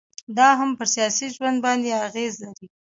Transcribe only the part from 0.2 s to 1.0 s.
دا هم پر